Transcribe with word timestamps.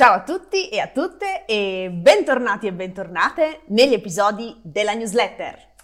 Ciao 0.00 0.14
a 0.14 0.22
tutti 0.22 0.70
e 0.70 0.78
a 0.78 0.86
tutte 0.86 1.44
e 1.44 1.90
bentornati 1.92 2.66
e 2.66 2.72
bentornate 2.72 3.64
negli 3.66 3.92
episodi 3.92 4.58
della 4.64 4.94
newsletter. 4.94 5.74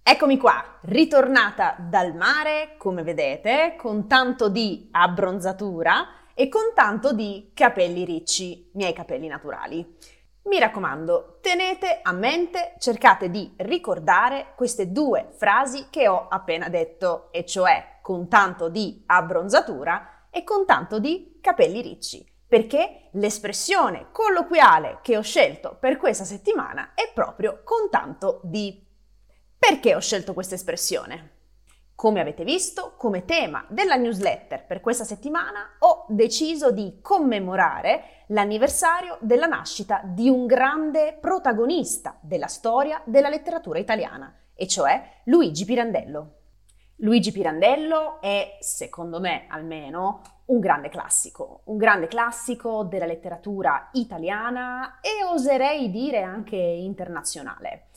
Eccomi 0.00 0.36
qua, 0.38 0.78
ritornata 0.82 1.74
dal 1.76 2.14
mare, 2.14 2.76
come 2.78 3.02
vedete, 3.02 3.74
con 3.76 4.06
tanto 4.06 4.48
di 4.48 4.90
abbronzatura 4.92 6.06
e 6.34 6.48
con 6.48 6.70
tanto 6.72 7.12
di 7.12 7.50
capelli 7.52 8.04
ricci, 8.04 8.70
miei 8.74 8.92
capelli 8.92 9.26
naturali. 9.26 9.96
Mi 10.44 10.60
raccomando, 10.60 11.40
tenete 11.42 11.98
a 12.00 12.12
mente, 12.12 12.76
cercate 12.78 13.28
di 13.28 13.54
ricordare 13.56 14.52
queste 14.54 14.92
due 14.92 15.30
frasi 15.36 15.88
che 15.90 16.06
ho 16.06 16.28
appena 16.28 16.68
detto, 16.68 17.32
e 17.32 17.44
cioè 17.44 17.98
con 18.00 18.28
tanto 18.28 18.68
di 18.68 19.02
abbronzatura 19.06 20.28
e 20.30 20.44
con 20.44 20.64
tanto 20.64 21.00
di 21.00 21.40
capelli 21.42 21.82
ricci, 21.82 22.36
perché 22.48 23.10
l'espressione 23.12 24.08
colloquiale 24.10 25.00
che 25.02 25.18
ho 25.18 25.22
scelto 25.22 25.76
per 25.78 25.98
questa 25.98 26.24
settimana 26.24 26.94
è 26.94 27.10
proprio 27.12 27.60
con 27.62 27.90
tanto 27.90 28.40
di. 28.42 28.86
Perché 29.58 29.94
ho 29.94 30.00
scelto 30.00 30.32
questa 30.32 30.54
espressione? 30.54 31.36
Come 31.94 32.20
avete 32.20 32.44
visto, 32.44 32.94
come 32.96 33.24
tema 33.24 33.66
della 33.68 33.96
newsletter 33.96 34.64
per 34.64 34.80
questa 34.80 35.04
settimana 35.04 35.76
ho 35.80 36.06
deciso 36.08 36.70
di 36.70 37.00
commemorare 37.02 38.24
l'anniversario 38.28 39.18
della 39.20 39.46
nascita 39.46 40.00
di 40.04 40.28
un 40.28 40.46
grande 40.46 41.18
protagonista 41.20 42.16
della 42.22 42.46
storia 42.46 43.02
della 43.04 43.28
letteratura 43.28 43.80
italiana, 43.80 44.32
e 44.54 44.68
cioè 44.68 45.20
Luigi 45.24 45.64
Pirandello. 45.64 46.36
Luigi 46.98 47.32
Pirandello 47.32 48.20
è, 48.20 48.58
secondo 48.60 49.18
me 49.18 49.46
almeno, 49.48 50.22
un 50.48 50.60
grande 50.60 50.88
classico, 50.88 51.62
un 51.64 51.76
grande 51.76 52.06
classico 52.06 52.84
della 52.84 53.06
letteratura 53.06 53.90
italiana 53.92 55.00
e 55.00 55.24
oserei 55.24 55.90
dire 55.90 56.22
anche 56.22 56.56
internazionale. 56.56 57.88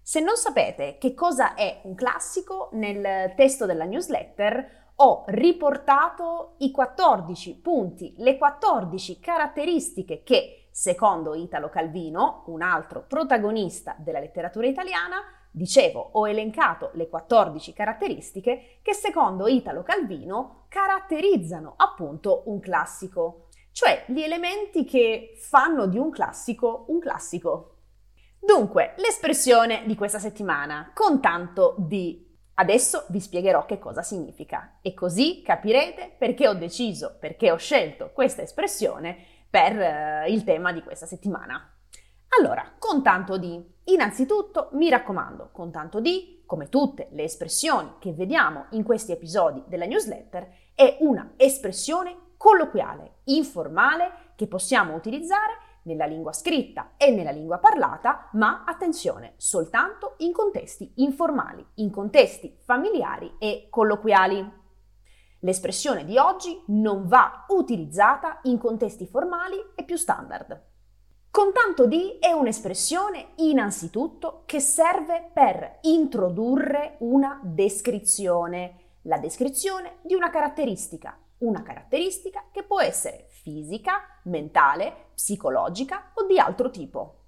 Se 0.00 0.20
non 0.20 0.36
sapete 0.36 0.96
che 0.98 1.12
cosa 1.12 1.54
è 1.54 1.80
un 1.84 1.94
classico, 1.94 2.70
nel 2.72 3.34
testo 3.36 3.66
della 3.66 3.84
newsletter 3.84 4.86
ho 4.96 5.24
riportato 5.28 6.54
i 6.58 6.70
14 6.70 7.60
punti, 7.60 8.14
le 8.16 8.38
14 8.38 9.20
caratteristiche 9.20 10.22
che, 10.22 10.68
secondo 10.70 11.34
Italo 11.34 11.68
Calvino, 11.68 12.44
un 12.46 12.62
altro 12.62 13.04
protagonista 13.06 13.94
della 13.98 14.18
letteratura 14.18 14.66
italiana, 14.66 15.22
dicevo, 15.50 16.10
ho 16.12 16.28
elencato 16.28 16.90
le 16.94 17.08
14 17.08 17.72
caratteristiche 17.72 18.78
che 18.82 18.94
secondo 18.94 19.46
Italo 19.46 19.82
Calvino 19.82 20.66
caratterizzano 20.68 21.74
appunto 21.76 22.42
un 22.46 22.60
classico, 22.60 23.48
cioè 23.72 24.04
gli 24.06 24.20
elementi 24.20 24.84
che 24.84 25.32
fanno 25.40 25.86
di 25.86 25.98
un 25.98 26.10
classico 26.10 26.84
un 26.88 26.98
classico. 27.00 27.74
Dunque, 28.40 28.94
l'espressione 28.96 29.82
di 29.86 29.94
questa 29.94 30.18
settimana, 30.18 30.92
con 30.94 31.20
tanto 31.20 31.74
di... 31.78 32.26
Adesso 32.54 33.06
vi 33.10 33.20
spiegherò 33.20 33.66
che 33.66 33.78
cosa 33.78 34.02
significa 34.02 34.78
e 34.82 34.92
così 34.92 35.42
capirete 35.42 36.16
perché 36.18 36.48
ho 36.48 36.54
deciso, 36.54 37.16
perché 37.20 37.52
ho 37.52 37.56
scelto 37.56 38.10
questa 38.12 38.42
espressione 38.42 39.16
per 39.48 39.78
eh, 39.78 40.32
il 40.32 40.42
tema 40.42 40.72
di 40.72 40.82
questa 40.82 41.06
settimana. 41.06 41.72
Allora, 42.38 42.74
con 42.88 43.02
tanto 43.02 43.36
di, 43.36 43.62
innanzitutto 43.84 44.70
mi 44.72 44.88
raccomando, 44.88 45.50
con 45.52 45.70
tanto 45.70 46.00
di, 46.00 46.42
come 46.46 46.70
tutte 46.70 47.08
le 47.10 47.24
espressioni 47.24 47.96
che 47.98 48.14
vediamo 48.14 48.64
in 48.70 48.82
questi 48.82 49.12
episodi 49.12 49.62
della 49.66 49.84
newsletter, 49.84 50.48
è 50.74 50.96
una 51.00 51.34
espressione 51.36 52.16
colloquiale, 52.38 53.16
informale, 53.24 54.32
che 54.36 54.46
possiamo 54.46 54.94
utilizzare 54.94 55.52
nella 55.82 56.06
lingua 56.06 56.32
scritta 56.32 56.92
e 56.96 57.10
nella 57.10 57.30
lingua 57.30 57.58
parlata, 57.58 58.30
ma 58.32 58.64
attenzione, 58.64 59.34
soltanto 59.36 60.14
in 60.18 60.32
contesti 60.32 60.90
informali, 60.96 61.62
in 61.74 61.90
contesti 61.90 62.56
familiari 62.64 63.34
e 63.38 63.66
colloquiali. 63.68 64.50
L'espressione 65.40 66.06
di 66.06 66.16
oggi 66.16 66.62
non 66.68 67.06
va 67.06 67.44
utilizzata 67.48 68.38
in 68.44 68.56
contesti 68.56 69.06
formali 69.06 69.56
e 69.74 69.84
più 69.84 69.96
standard. 69.96 70.77
Con 71.30 71.52
tanto 71.52 71.86
di 71.86 72.16
è 72.18 72.32
un'espressione 72.32 73.32
innanzitutto 73.36 74.42
che 74.46 74.60
serve 74.60 75.30
per 75.32 75.78
introdurre 75.82 76.96
una 77.00 77.38
descrizione, 77.42 78.96
la 79.02 79.18
descrizione 79.18 79.98
di 80.02 80.14
una 80.14 80.30
caratteristica, 80.30 81.16
una 81.38 81.62
caratteristica 81.62 82.46
che 82.50 82.64
può 82.64 82.80
essere 82.80 83.26
fisica, 83.28 84.20
mentale, 84.24 85.10
psicologica 85.14 86.12
o 86.14 86.24
di 86.24 86.38
altro 86.38 86.70
tipo. 86.70 87.24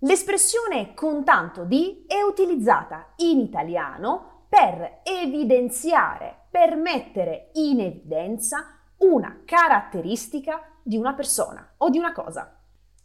L'espressione 0.00 0.94
con 0.94 1.24
tanto 1.24 1.64
di 1.64 2.04
è 2.06 2.20
utilizzata 2.20 3.14
in 3.16 3.40
italiano 3.40 4.44
per 4.48 5.00
evidenziare, 5.02 6.46
per 6.50 6.76
mettere 6.76 7.50
in 7.54 7.80
evidenza 7.80 8.78
una 8.98 9.42
caratteristica 9.44 10.60
di 10.82 10.96
una 10.96 11.14
persona 11.14 11.74
o 11.78 11.88
di 11.88 11.98
una 11.98 12.12
cosa. 12.12 12.57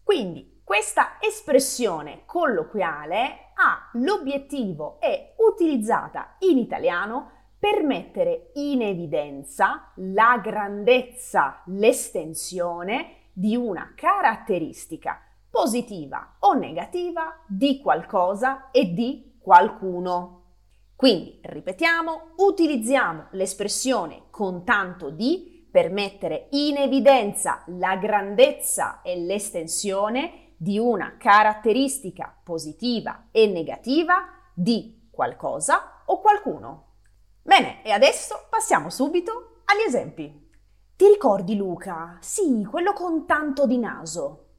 Quindi 0.03 0.61
questa 0.63 1.17
espressione 1.19 2.23
colloquiale 2.25 3.51
ha 3.55 3.89
l'obiettivo, 3.93 4.99
è 4.99 5.33
utilizzata 5.37 6.35
in 6.39 6.57
italiano 6.57 7.31
per 7.57 7.83
mettere 7.83 8.51
in 8.55 8.81
evidenza 8.81 9.91
la 9.95 10.39
grandezza, 10.43 11.63
l'estensione 11.67 13.29
di 13.31 13.55
una 13.55 13.93
caratteristica 13.95 15.21
positiva 15.49 16.35
o 16.39 16.53
negativa 16.53 17.39
di 17.47 17.79
qualcosa 17.79 18.69
e 18.71 18.91
di 18.91 19.37
qualcuno. 19.39 20.41
Quindi, 20.95 21.39
ripetiamo, 21.43 22.33
utilizziamo 22.37 23.27
l'espressione 23.31 24.23
con 24.29 24.63
tanto 24.63 25.09
di 25.09 25.52
per 25.73 25.89
mettere 25.89 26.49
in 26.51 26.77
evidenza 26.77 27.63
la 27.65 27.95
grandezza 27.95 29.01
e 29.01 29.17
l'estensione 29.17 30.53
di 30.55 30.77
una 30.77 31.15
caratteristica 31.17 32.31
positiva 32.43 33.29
e 33.31 33.47
negativa 33.47 34.23
di 34.53 35.09
qualcosa 35.09 36.03
o 36.05 36.21
qualcuno. 36.21 36.97
Bene, 37.41 37.83
e 37.83 37.89
adesso 37.89 38.45
passiamo 38.51 38.91
subito 38.91 39.61
agli 39.65 39.87
esempi. 39.87 40.47
Ti 40.95 41.07
ricordi 41.07 41.55
Luca? 41.55 42.17
Sì, 42.19 42.63
quello 42.69 42.93
con 42.93 43.25
tanto 43.25 43.65
di 43.65 43.79
naso. 43.79 44.49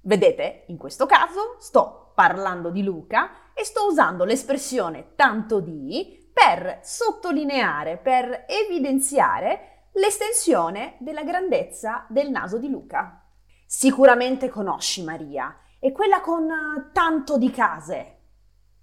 Vedete, 0.00 0.64
in 0.66 0.78
questo 0.78 1.06
caso 1.06 1.54
sto 1.60 2.10
parlando 2.12 2.70
di 2.70 2.82
Luca 2.82 3.52
e 3.54 3.64
sto 3.64 3.86
usando 3.86 4.24
l'espressione 4.24 5.14
tanto 5.14 5.60
di 5.60 6.28
per 6.32 6.80
sottolineare, 6.82 7.98
per 7.98 8.46
evidenziare 8.48 9.75
l'estensione 9.96 10.96
della 11.00 11.22
grandezza 11.22 12.04
del 12.08 12.30
naso 12.30 12.58
di 12.58 12.68
Luca. 12.68 13.24
Sicuramente 13.66 14.48
conosci 14.48 15.02
Maria, 15.02 15.58
è 15.78 15.90
quella 15.92 16.20
con 16.20 16.90
tanto 16.92 17.38
di 17.38 17.50
case. 17.50 18.12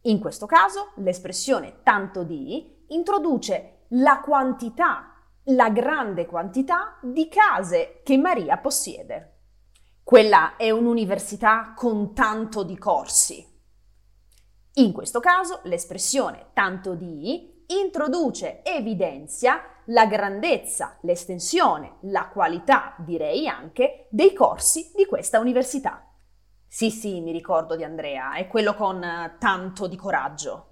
In 0.03 0.19
questo 0.19 0.45
caso 0.45 0.91
l'espressione 0.97 1.81
tanto 1.83 2.23
di 2.23 2.85
introduce 2.89 3.85
la 3.89 4.21
quantità, 4.21 5.13
la 5.47 5.69
grande 5.69 6.25
quantità 6.25 6.97
di 7.01 7.27
case 7.29 8.01
che 8.03 8.17
Maria 8.17 8.57
possiede. 8.57 9.29
Quella 10.03 10.55
è 10.55 10.71
un'università 10.71 11.73
con 11.75 12.13
tanto 12.15 12.63
di 12.63 12.77
corsi. 12.77 13.51
In 14.75 14.91
questo 14.91 15.19
caso 15.19 15.61
l'espressione 15.65 16.47
tanto 16.53 16.95
di 16.95 17.52
introduce, 17.67 18.63
evidenzia 18.63 19.61
la 19.87 20.05
grandezza, 20.05 20.97
l'estensione, 21.01 21.97
la 22.03 22.27
qualità, 22.27 22.95
direi 22.99 23.47
anche, 23.47 24.07
dei 24.09 24.33
corsi 24.33 24.91
di 24.95 25.05
questa 25.05 25.39
università. 25.39 26.07
Sì, 26.67 26.89
sì, 26.89 27.21
mi 27.21 27.31
ricordo 27.31 27.75
di 27.75 27.83
Andrea, 27.83 28.33
è 28.33 28.47
quello 28.47 28.73
con 28.75 29.01
tanto 29.39 29.87
di 29.87 29.95
coraggio. 29.95 30.69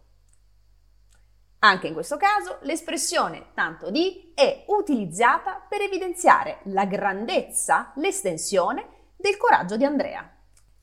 Anche 1.60 1.88
in 1.88 1.94
questo 1.94 2.18
caso 2.18 2.58
l'espressione 2.62 3.52
tanto 3.54 3.92
di 3.92 4.32
è 4.34 4.64
utilizzata 4.68 5.64
per 5.70 5.82
evidenziare 5.82 6.62
la 6.66 6.86
grandezza, 6.86 7.92
l'estensione 7.98 9.12
del 9.16 9.38
coraggio 9.38 9.78
di 9.78 9.86
Andrea. 9.86 10.28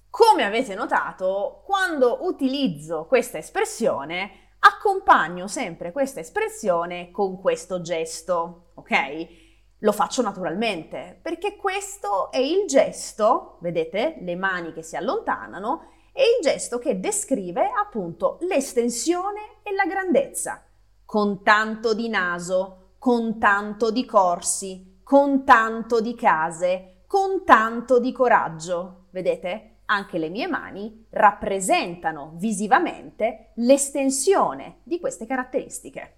Come 0.08 0.44
avete 0.44 0.76
notato, 0.76 1.62
quando 1.64 2.24
utilizzo 2.24 3.06
questa 3.06 3.38
espressione, 3.38 4.47
accompagno 4.68 5.46
sempre 5.46 5.92
questa 5.92 6.20
espressione 6.20 7.10
con 7.10 7.40
questo 7.40 7.80
gesto, 7.80 8.70
ok? 8.74 9.46
Lo 9.78 9.92
faccio 9.92 10.22
naturalmente, 10.22 11.18
perché 11.22 11.56
questo 11.56 12.30
è 12.30 12.38
il 12.38 12.66
gesto, 12.66 13.58
vedete, 13.60 14.16
le 14.20 14.36
mani 14.36 14.72
che 14.72 14.82
si 14.82 14.96
allontanano, 14.96 15.90
è 16.12 16.22
il 16.22 16.42
gesto 16.42 16.78
che 16.78 16.98
descrive 16.98 17.70
appunto 17.70 18.38
l'estensione 18.40 19.60
e 19.62 19.72
la 19.72 19.84
grandezza 19.84 20.62
con 21.04 21.42
tanto 21.42 21.94
di 21.94 22.08
naso, 22.08 22.94
con 22.98 23.38
tanto 23.38 23.90
di 23.90 24.04
corsi, 24.04 25.00
con 25.02 25.44
tanto 25.44 26.00
di 26.02 26.14
case, 26.14 27.04
con 27.06 27.44
tanto 27.46 27.98
di 27.98 28.12
coraggio. 28.12 29.06
Vedete? 29.10 29.77
Anche 29.90 30.18
le 30.18 30.28
mie 30.28 30.46
mani 30.46 31.06
rappresentano 31.10 32.32
visivamente 32.34 33.52
l'estensione 33.54 34.80
di 34.82 35.00
queste 35.00 35.24
caratteristiche. 35.24 36.16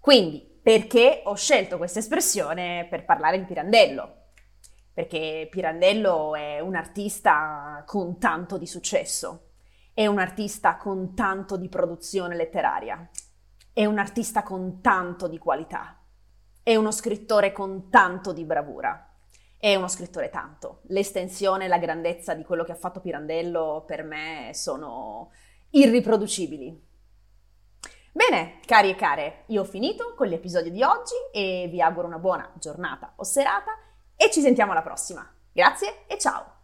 Quindi, 0.00 0.60
perché 0.62 1.20
ho 1.24 1.34
scelto 1.34 1.76
questa 1.76 1.98
espressione 1.98 2.86
per 2.88 3.04
parlare 3.04 3.38
di 3.38 3.44
Pirandello? 3.44 4.28
Perché 4.94 5.46
Pirandello 5.50 6.34
è 6.34 6.60
un 6.60 6.74
artista 6.74 7.82
con 7.86 8.18
tanto 8.18 8.56
di 8.56 8.66
successo, 8.66 9.50
è 9.92 10.06
un 10.06 10.18
artista 10.18 10.76
con 10.76 11.14
tanto 11.14 11.58
di 11.58 11.68
produzione 11.68 12.34
letteraria, 12.34 13.10
è 13.74 13.84
un 13.84 13.98
artista 13.98 14.42
con 14.42 14.80
tanto 14.80 15.28
di 15.28 15.36
qualità, 15.36 16.02
è 16.62 16.74
uno 16.76 16.90
scrittore 16.90 17.52
con 17.52 17.90
tanto 17.90 18.32
di 18.32 18.44
bravura. 18.44 19.15
È 19.58 19.74
uno 19.74 19.88
scrittore 19.88 20.30
tanto. 20.30 20.80
L'estensione 20.88 21.64
e 21.64 21.68
la 21.68 21.78
grandezza 21.78 22.34
di 22.34 22.44
quello 22.44 22.64
che 22.64 22.72
ha 22.72 22.76
fatto 22.76 23.00
Pirandello 23.00 23.84
per 23.86 24.02
me 24.02 24.50
sono 24.52 25.30
irriproducibili. 25.70 26.84
Bene, 28.12 28.60
cari 28.64 28.90
e 28.90 28.94
care, 28.94 29.44
io 29.48 29.60
ho 29.60 29.64
finito 29.64 30.14
con 30.14 30.28
l'episodio 30.28 30.70
di 30.70 30.82
oggi 30.82 31.14
e 31.32 31.68
vi 31.70 31.82
auguro 31.82 32.06
una 32.06 32.18
buona 32.18 32.50
giornata 32.54 33.12
o 33.16 33.24
serata 33.24 33.72
e 34.16 34.30
ci 34.30 34.40
sentiamo 34.40 34.72
alla 34.72 34.82
prossima. 34.82 35.30
Grazie 35.52 36.06
e 36.06 36.18
ciao! 36.18 36.55